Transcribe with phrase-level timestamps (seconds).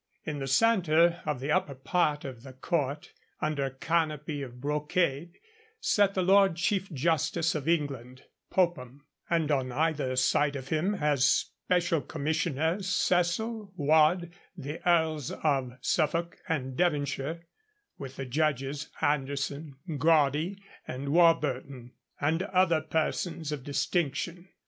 [0.25, 5.37] In the centre of the upper part of the court, under a canopy of brocade,
[5.79, 11.25] sat the Lord Chief Justice of England, Popham, and on either side of him, as
[11.29, 17.41] special commissioners, Cecil, Waad, the Earls of Suffolk and Devonshire,
[17.99, 20.57] with the judges, Anderson, Gawdy,
[20.87, 24.49] and Warburton, and other persons of distinction.